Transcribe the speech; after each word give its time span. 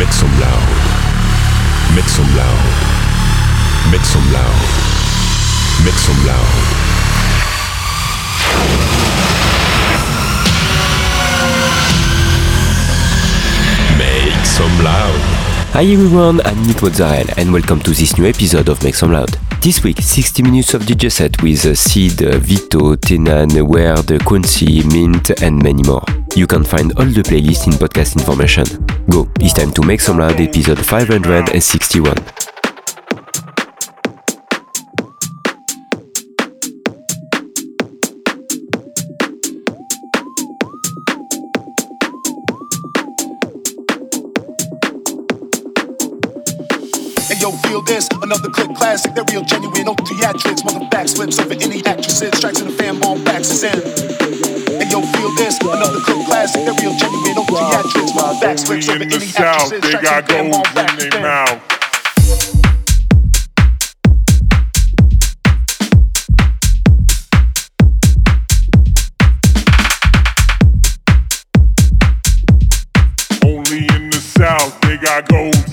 Make 0.00 0.14
some 0.14 0.32
loud. 0.40 0.68
Make 1.94 2.08
some 2.08 2.34
loud. 2.34 2.64
Make 3.92 4.00
some 4.00 4.32
loud. 4.32 4.60
Make 5.84 6.00
some 6.00 6.24
loud. 6.24 6.54
Make 13.98 14.46
some 14.46 14.82
loud. 14.82 15.20
Hi 15.74 15.84
everyone, 15.84 16.40
I'm 16.46 16.66
Nick 16.66 16.82
Mozzarella 16.82 17.34
and 17.36 17.52
welcome 17.52 17.80
to 17.80 17.90
this 17.90 18.16
new 18.16 18.26
episode 18.26 18.70
of 18.70 18.82
Make 18.82 18.94
Some 18.94 19.12
Loud. 19.12 19.39
This 19.62 19.84
week, 19.84 19.98
60 20.00 20.42
minutes 20.42 20.72
of 20.72 20.82
DJ 20.82 21.12
set 21.12 21.42
with 21.42 21.66
uh, 21.66 21.74
Sid, 21.74 22.20
Vito, 22.42 22.96
Tenan, 22.96 23.68
Weird, 23.68 24.24
Quincy, 24.24 24.82
Mint 24.88 25.42
and 25.42 25.62
many 25.62 25.82
more. 25.82 26.02
You 26.34 26.46
can 26.46 26.64
find 26.64 26.92
all 26.98 27.04
the 27.04 27.20
playlists 27.20 27.66
in 27.66 27.74
podcast 27.74 28.16
information. 28.16 28.64
Go, 29.10 29.30
it's 29.38 29.52
time 29.52 29.70
to 29.72 29.82
Make 29.82 30.00
Some 30.00 30.18
Loud 30.18 30.40
episode 30.40 30.78
561. 30.78 32.39
Feel 47.80 47.96
this, 47.96 48.08
another 48.20 48.50
click 48.50 48.76
classic, 48.76 49.14
they're 49.14 49.24
real 49.30 49.42
genuine, 49.42 49.84
no 49.86 49.94
theatrics, 49.94 50.62
mother 50.64 50.84
backslips 50.90 51.40
over 51.40 51.54
any 51.54 51.82
actresses, 51.86 52.38
tracks 52.38 52.60
in 52.60 52.66
the 52.66 52.72
fan 52.74 53.02
on 53.04 53.24
backs 53.24 53.62
in. 53.62 53.72
Hey 54.76 54.90
yo, 54.90 55.00
feel 55.00 55.34
this, 55.36 55.58
another 55.60 56.00
click 56.00 56.26
classic, 56.26 56.64
they're 56.64 56.74
real 56.74 56.94
genuine, 56.98 57.34
no 57.36 57.44
theatrics, 57.44 58.14
mother 58.14 58.38
backslips 58.44 58.88
over 58.90 59.02
in 59.02 59.08
the 59.08 59.16
any 59.16 59.24
south, 59.24 59.72
actresses, 59.72 59.80
they 59.80 59.90
tracks 59.92 60.04
in 60.04 60.04
got 60.04 60.26
the 60.26 60.32
fan 60.34 60.50
gold 60.50 60.66
on 60.66 60.74
backs 60.74 61.04
in. 61.04 61.10
is 75.00 75.00
their 75.00 75.69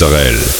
Israel. 0.00 0.57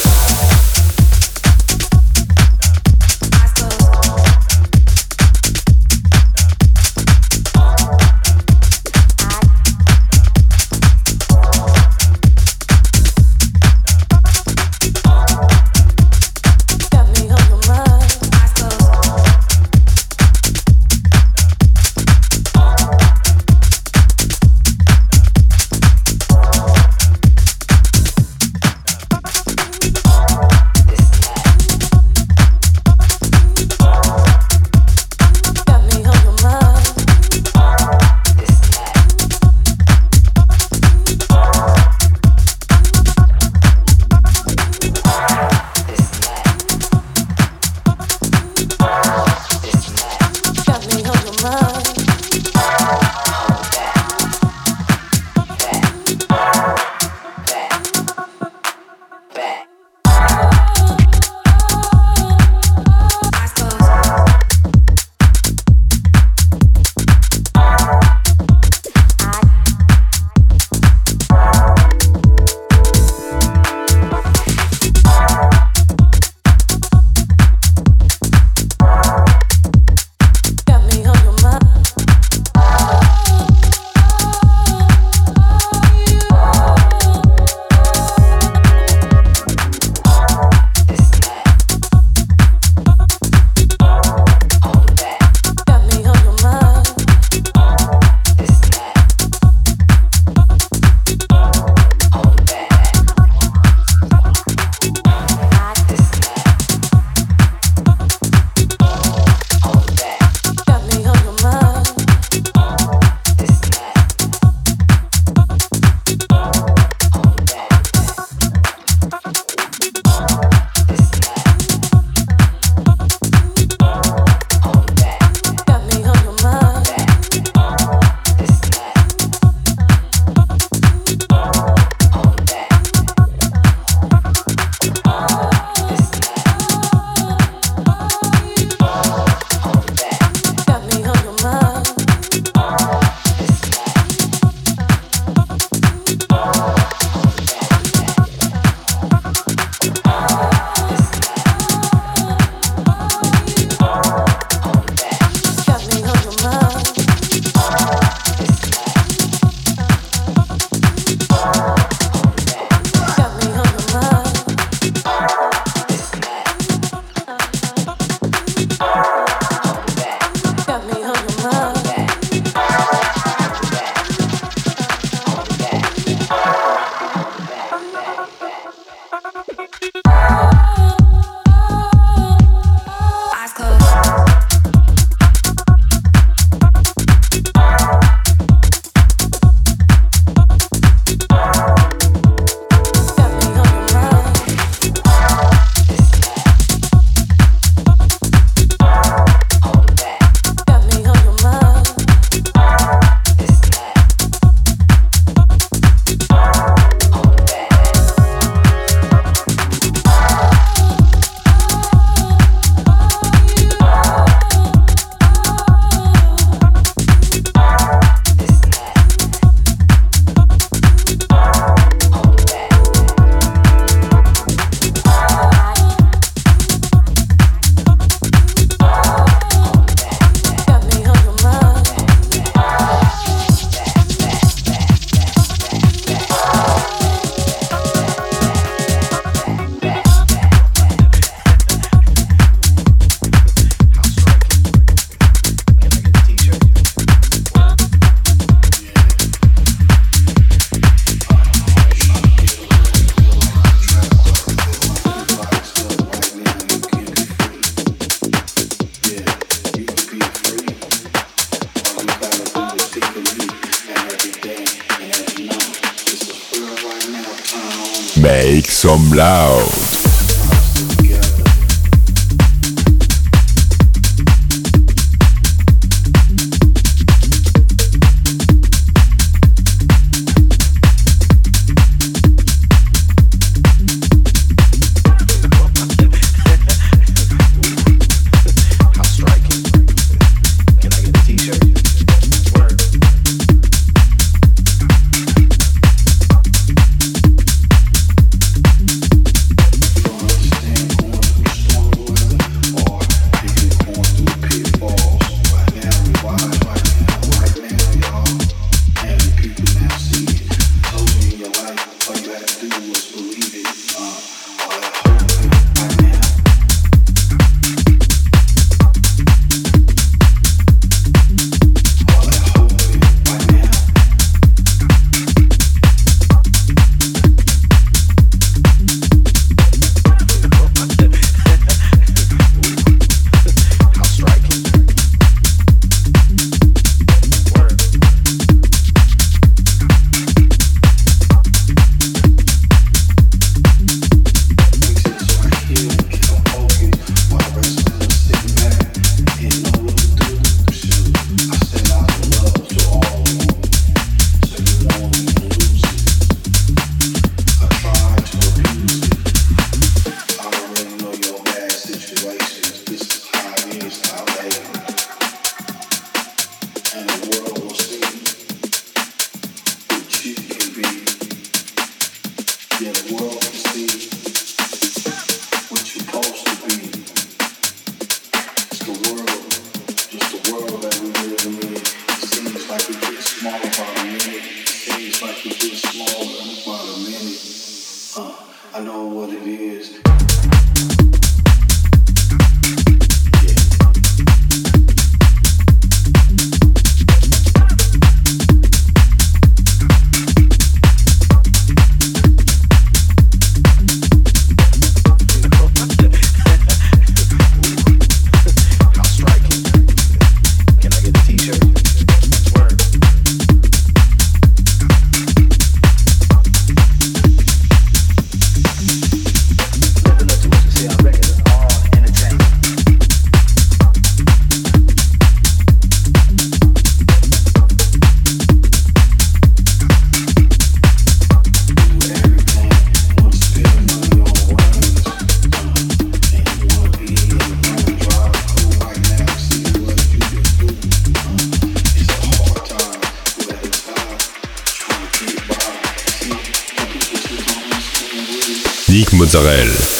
Mozzarella. 449.31 449.98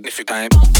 Back 0.00 0.50
to 0.50 0.73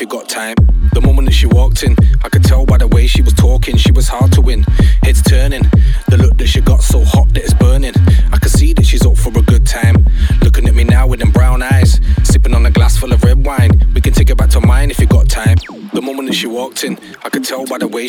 you 0.00 0.06
you 0.06 0.28
time. 0.28 0.54
she 1.30 1.46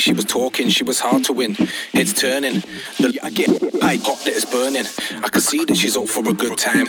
was 0.09 0.25
talking, 0.25 0.69
she 0.69 0.83
was 0.83 0.99
hard 0.99 1.23
to 1.25 1.33
win. 1.33 1.53
Heads 1.93 2.13
turning, 2.13 2.61
the 2.97 3.19
I 3.21 3.29
get 3.29 3.49
pipe 3.79 4.01
hot 4.01 4.19
that 4.25 4.33
is 4.33 4.45
burning. 4.45 4.85
I 5.23 5.29
can 5.29 5.41
see 5.41 5.63
that 5.65 5.75
she's 5.75 5.95
up 5.95 6.07
for 6.07 6.27
a 6.27 6.33
good 6.33 6.57
time. 6.57 6.87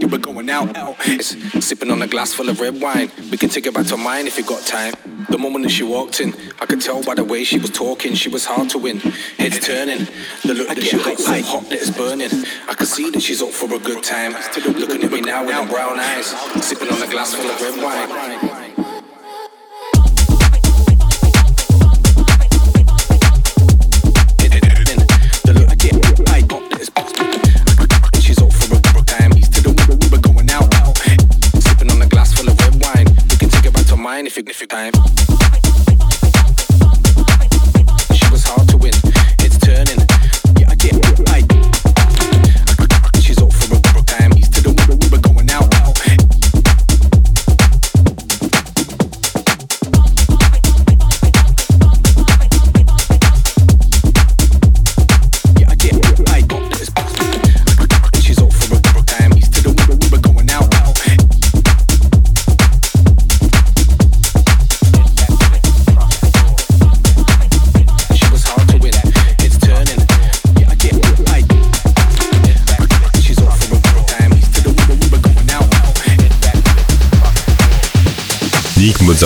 You 0.00 0.06
were 0.06 0.18
going 0.18 0.48
out, 0.48 0.70
it's 1.06 1.34
sipping 1.64 1.90
on 1.90 2.00
a 2.02 2.06
glass 2.06 2.32
full 2.32 2.48
of 2.48 2.60
red 2.60 2.80
wine. 2.80 3.10
We 3.30 3.36
can 3.36 3.48
take 3.48 3.66
it 3.66 3.74
back 3.74 3.86
to 3.86 3.96
mine 3.96 4.26
if 4.26 4.38
you 4.38 4.44
got 4.44 4.62
time. 4.62 4.94
The 5.30 5.38
moment 5.38 5.64
that 5.64 5.70
she 5.70 5.82
walked 5.82 6.20
in, 6.20 6.34
I 6.60 6.66
could 6.66 6.80
tell 6.80 7.02
by 7.02 7.14
the 7.14 7.24
way 7.24 7.42
she 7.42 7.58
was 7.58 7.70
talking, 7.70 8.14
she 8.14 8.28
was 8.28 8.44
hard 8.44 8.70
to 8.70 8.78
win. 8.78 8.98
Heads 9.38 9.58
turning, 9.60 10.06
the 10.44 10.54
look 10.54 10.68
that 10.68 10.82
she 10.82 10.96
got 10.98 11.18
so 11.18 11.42
hot 11.42 11.68
that 11.70 11.80
is 11.80 11.90
burning. 11.90 12.30
I 12.68 12.74
can 12.74 12.86
see 12.86 13.10
that 13.10 13.20
she's 13.20 13.42
up 13.42 13.50
for 13.50 13.74
a 13.74 13.78
good 13.78 14.04
time. 14.04 14.32
Looking 14.78 15.02
at 15.02 15.10
me 15.10 15.20
now 15.20 15.44
with 15.44 15.54
her 15.54 15.66
brown 15.68 15.98
eyes, 15.98 16.26
sipping 16.64 16.92
on 16.92 17.02
a 17.02 17.10
glass 17.10 17.34
full 17.34 17.50
of 17.50 17.60
red 17.60 17.82
wine. 17.82 18.55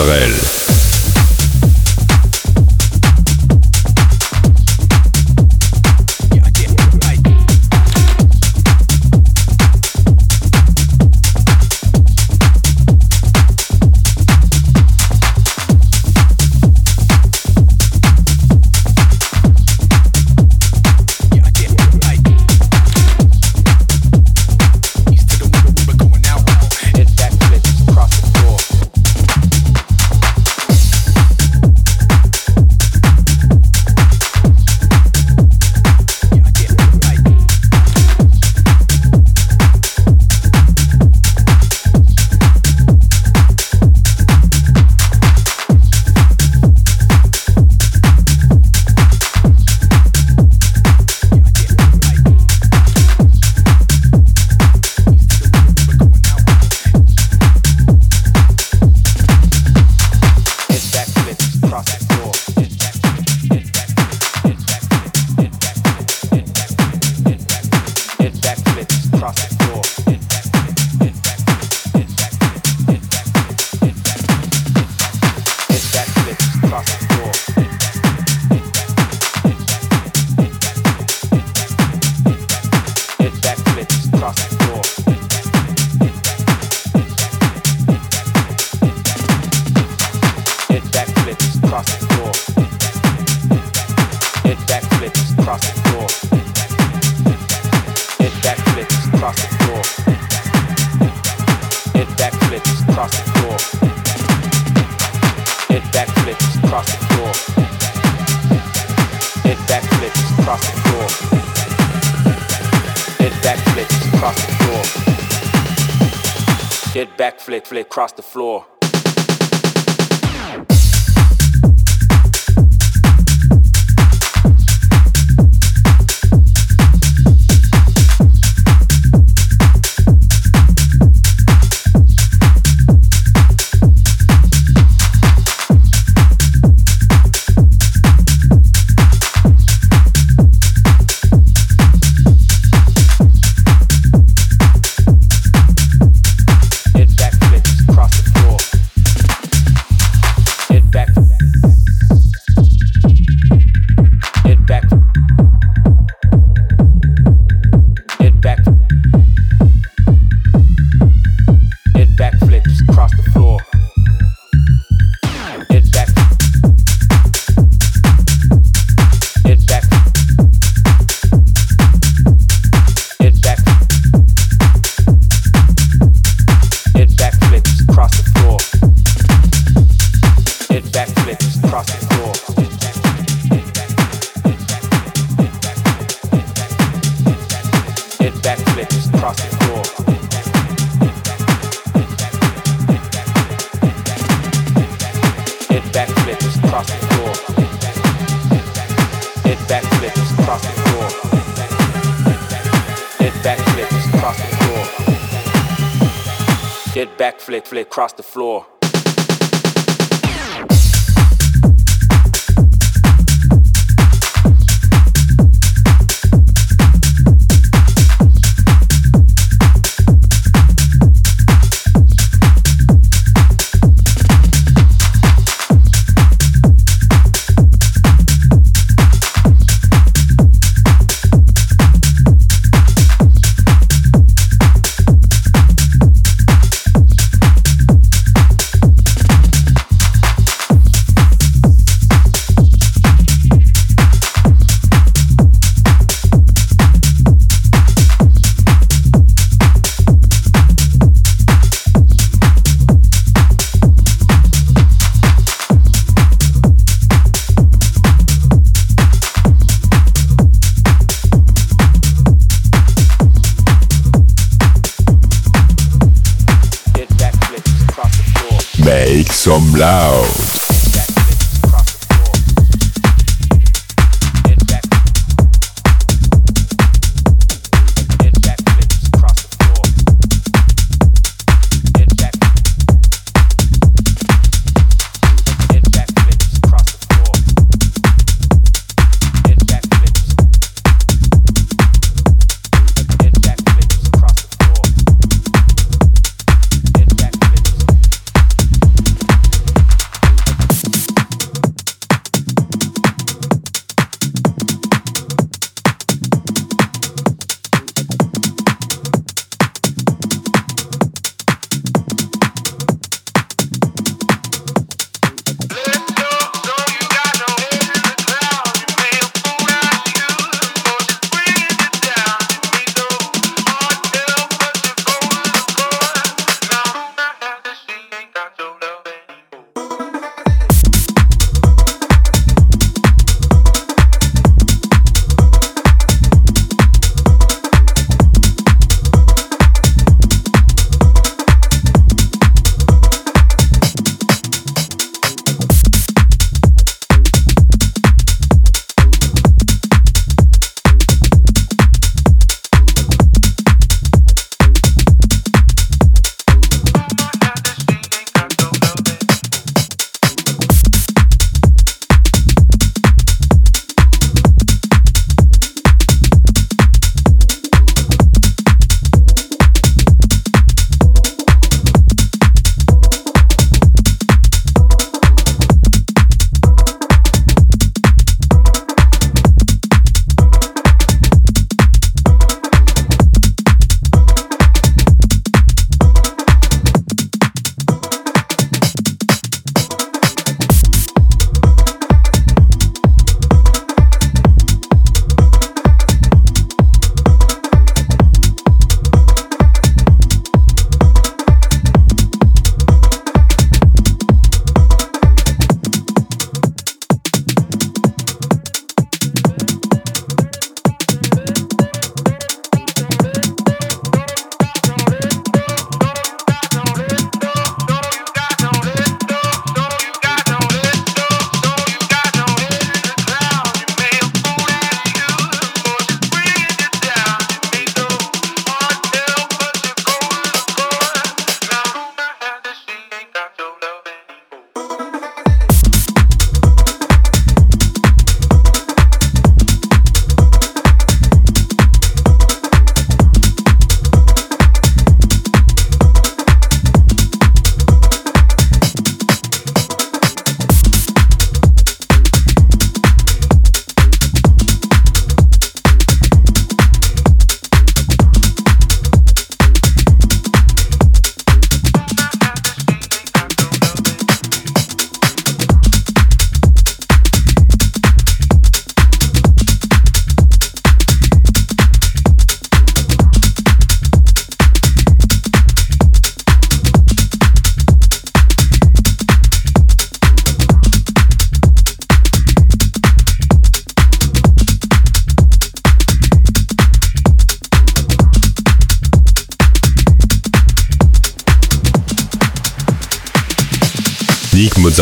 Nick 0.07 0.30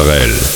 Nick 0.07 0.48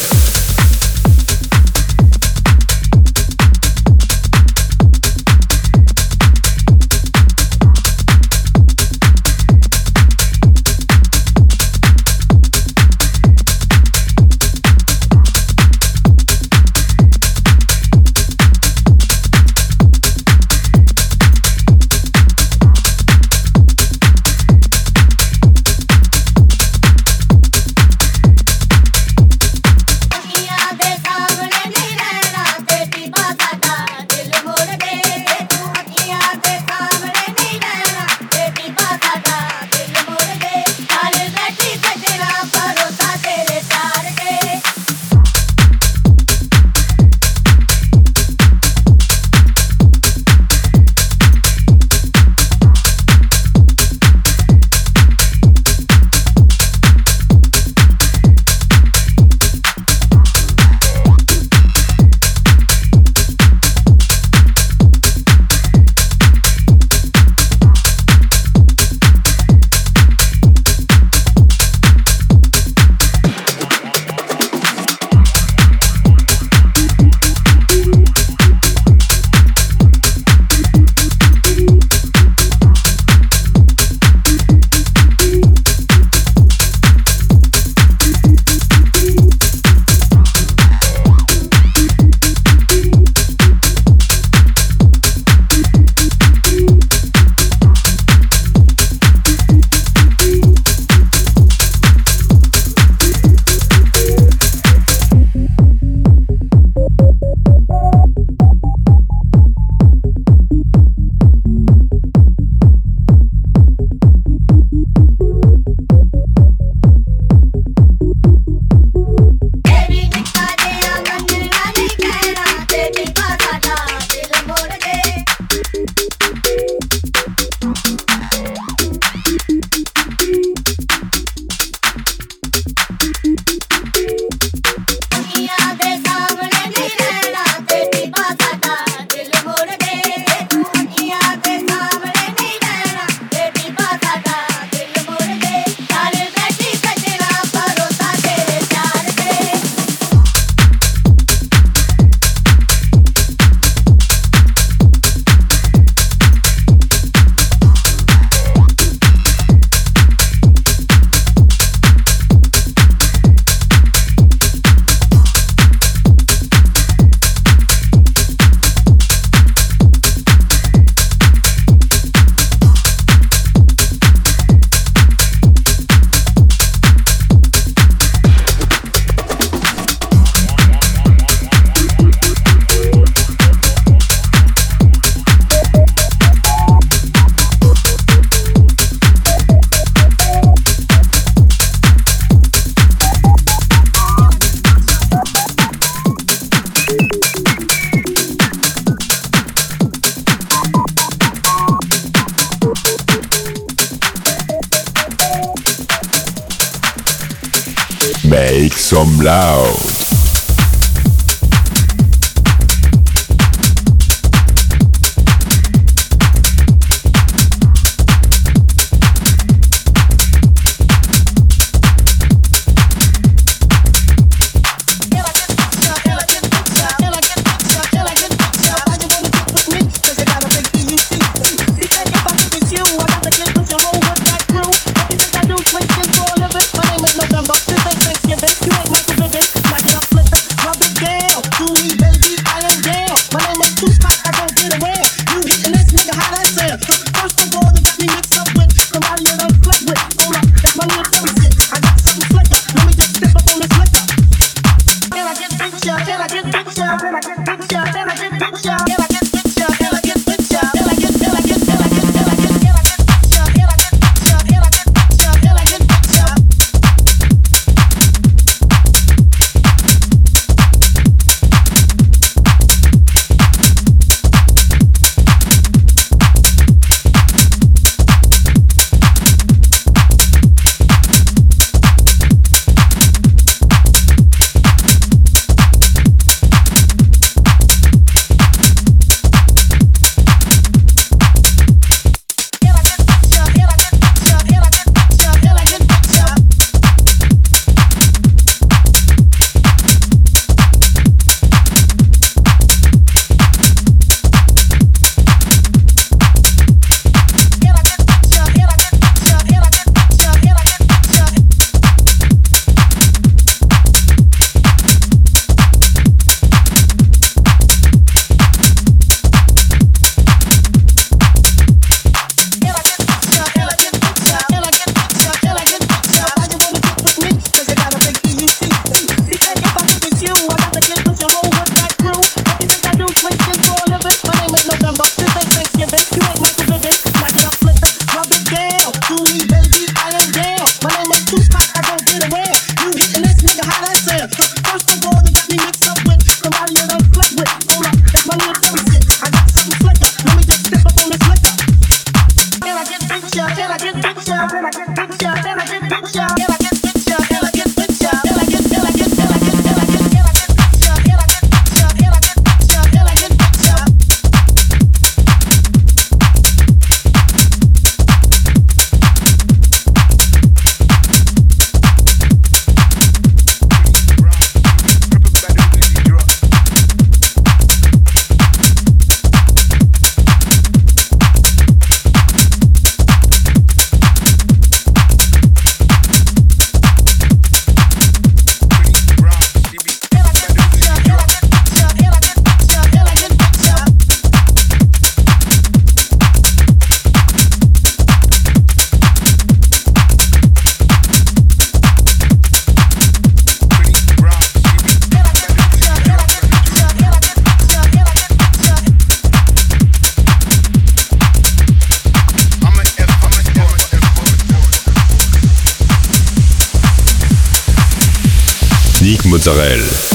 Israel. 419.45 420.12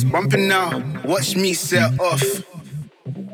bumping 0.09 0.47
now. 0.47 0.81
Watch 1.03 1.35
me 1.35 1.53
set 1.53 1.99
off. 1.99 2.23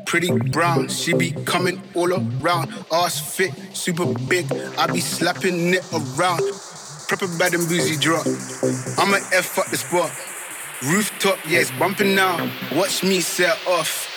Pretty 0.06 0.32
brown, 0.50 0.88
she 0.88 1.12
be 1.12 1.30
coming 1.44 1.80
all 1.94 2.12
around. 2.12 2.74
Ass 2.90 3.36
fit, 3.36 3.52
super 3.74 4.06
big. 4.28 4.50
I 4.76 4.88
be 4.88 4.98
slapping 4.98 5.74
it 5.74 5.84
around. 5.92 6.42
Proper 7.06 7.28
bad 7.38 7.54
and 7.54 7.68
boozy 7.68 7.96
drop. 7.96 8.26
I'ma 8.98 9.18
F 9.32 9.58
up 9.58 9.66
the 9.66 9.76
spot. 9.76 10.10
Rooftop, 10.82 11.38
yeah, 11.48 11.60
it's 11.60 11.70
bumping 11.78 12.16
now. 12.16 12.50
Watch 12.74 13.04
me 13.04 13.20
set 13.20 13.56
off. 13.68 14.08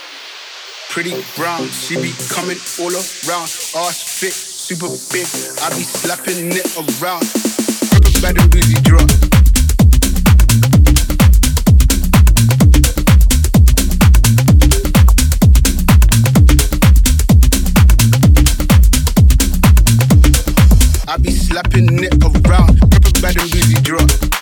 Pretty 0.89 1.13
brown, 1.35 1.67
she 1.67 1.95
be 1.97 2.11
coming 2.29 2.57
all 2.79 2.93
around. 2.93 3.49
Ass 3.85 4.19
fit, 4.19 4.33
super 4.33 4.89
big. 5.11 5.27
I 5.61 5.69
be 5.77 5.83
slapping 5.83 6.49
it 6.53 7.01
around. 7.01 7.52
Slapping 21.53 22.03
it 22.03 22.23
around. 22.23 22.79
Proper 22.79 23.11
bad 23.21 23.37
and 23.37 24.32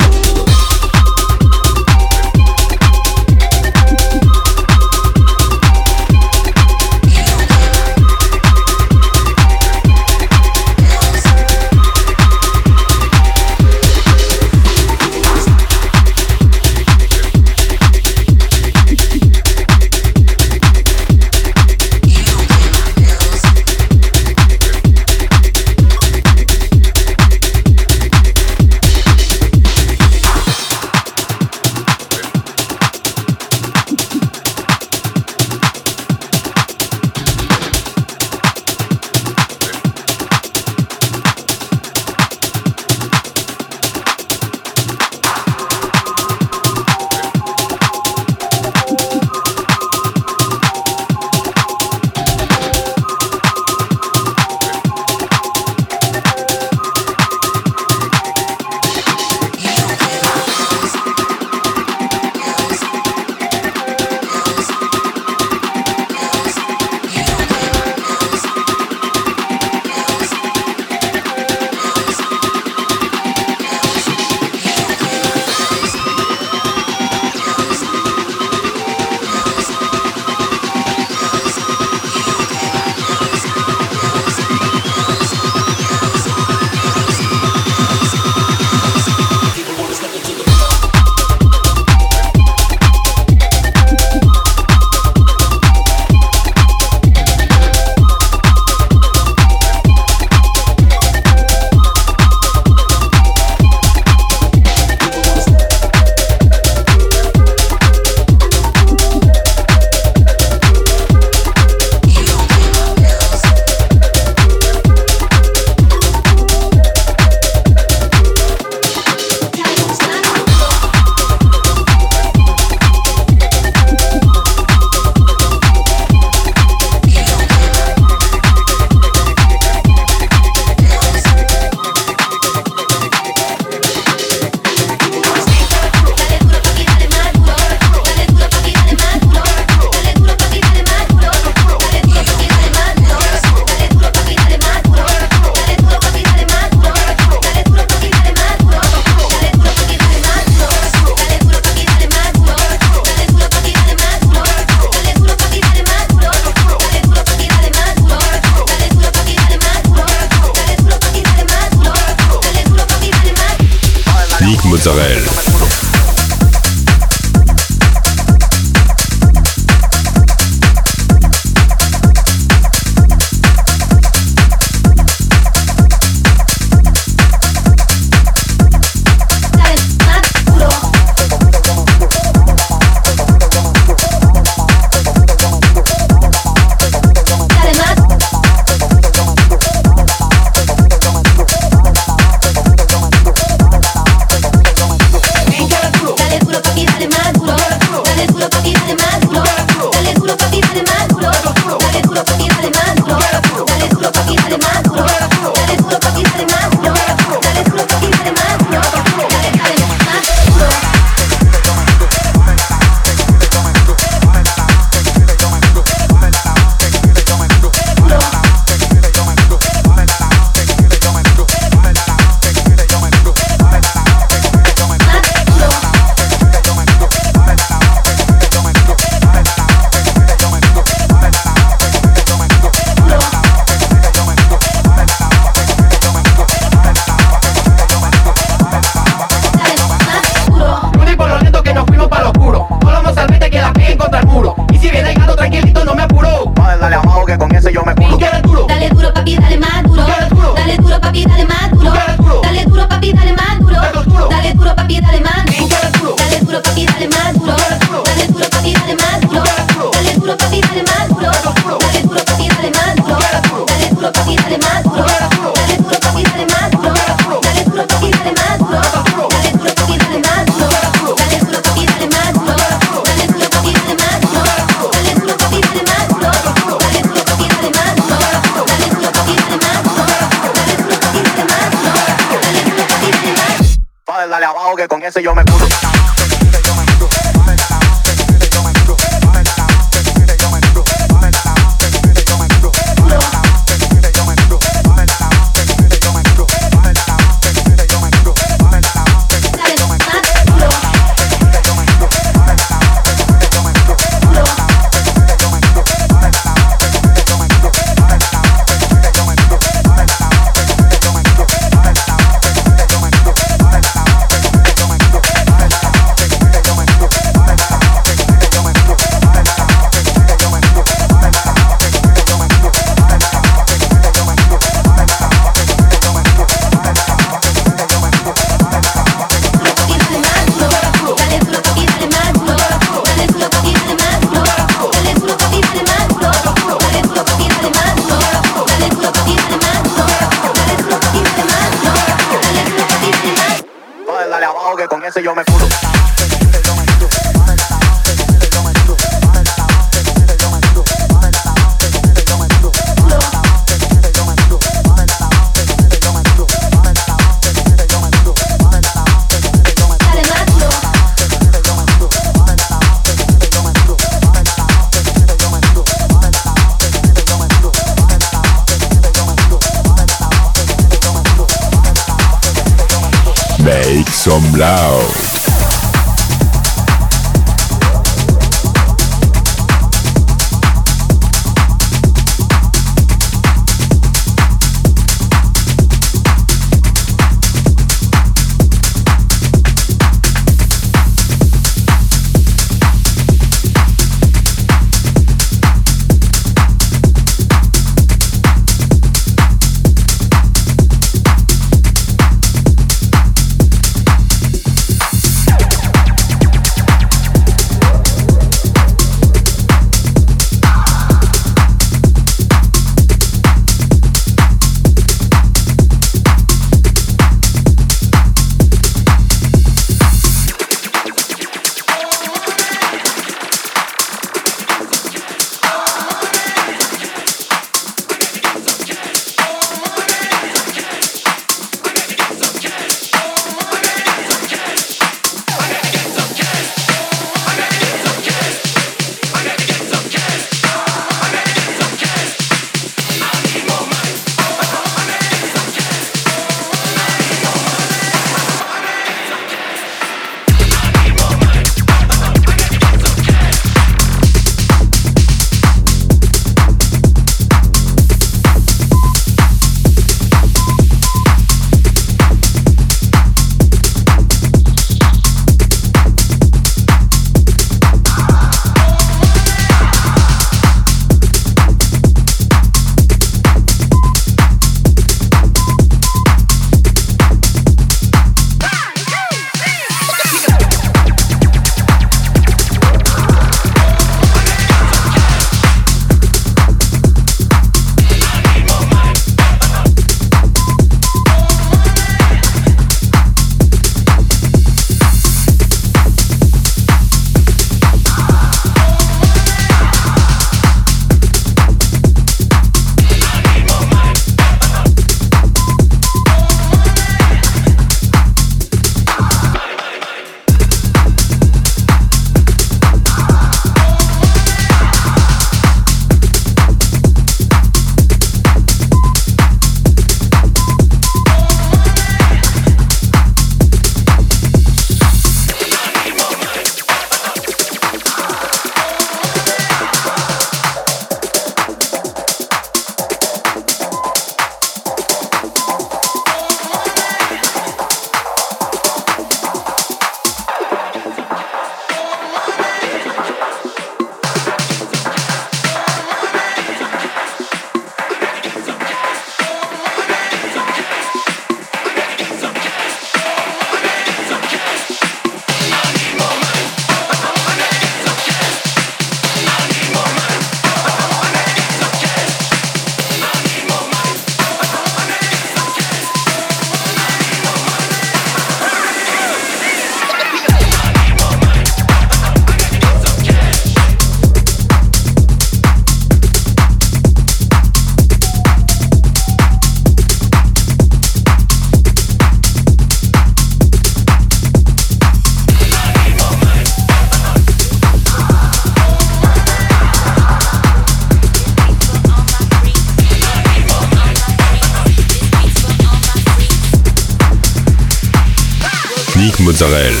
Mozzarella. 599.68 600.00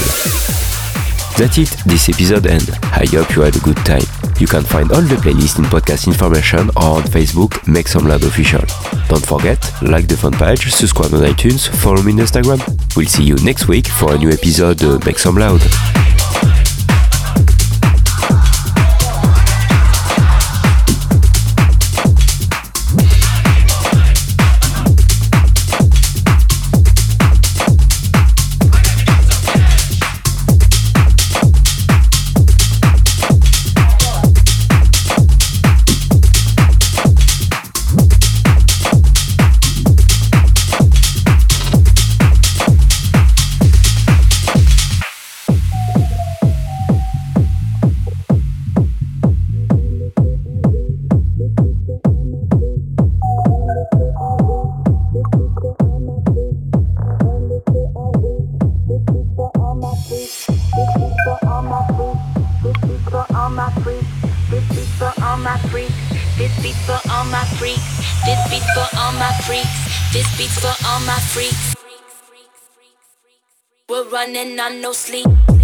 That's 1.36 1.58
it, 1.58 1.68
this 1.86 2.08
episode 2.08 2.46
end. 2.46 2.70
I 2.84 3.06
hope 3.06 3.36
you 3.36 3.42
had 3.42 3.54
a 3.54 3.60
good 3.60 3.76
time. 3.78 4.02
You 4.40 4.46
can 4.46 4.62
find 4.62 4.90
all 4.90 5.02
the 5.02 5.16
playlist 5.16 5.58
in 5.58 5.64
podcast 5.66 6.06
information 6.06 6.70
or 6.70 6.98
on 6.98 7.02
Facebook, 7.02 7.66
Make 7.68 7.86
Some 7.86 8.06
Loud 8.06 8.24
Official. 8.24 8.64
Don't 9.08 9.24
forget, 9.24 9.60
like 9.82 10.08
the 10.08 10.16
fan 10.16 10.32
page, 10.32 10.72
subscribe 10.72 11.12
on 11.14 11.20
iTunes, 11.20 11.68
follow 11.68 12.02
me 12.02 12.12
on 12.12 12.18
Instagram. 12.18 12.60
We'll 12.96 13.06
see 13.06 13.24
you 13.24 13.36
next 13.44 13.68
week 13.68 13.86
for 13.86 14.14
a 14.14 14.18
new 14.18 14.30
episode 14.30 14.82
Make 15.04 15.18
Some 15.18 15.36
Loud. 15.36 16.07
Running 74.28 74.60
on 74.60 74.80
no 74.82 74.92
sleep. 74.92 75.57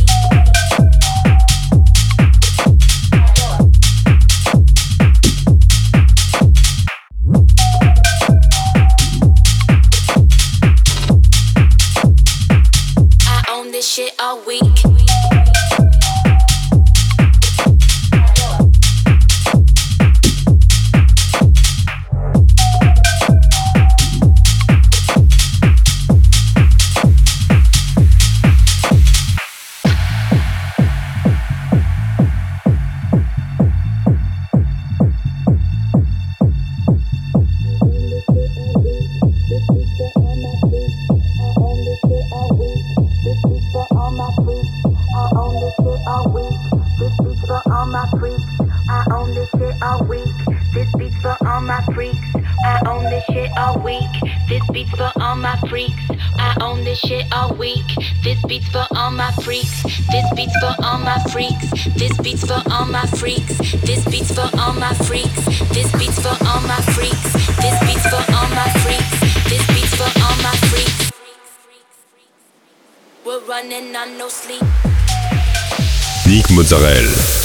Mozzarella. 76.64 77.43